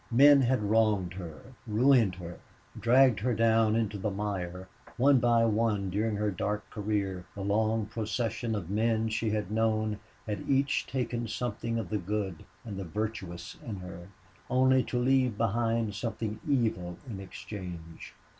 [0.09, 2.39] Men had wronged her, ruined her,
[2.79, 4.67] dragged her down into the mire.
[4.97, 9.99] One by one, during her dark career, the long procession of men she had known
[10.25, 14.07] had each taken something of the good and the virtuous in her,
[14.49, 18.15] only to leave behind something evil in exchange.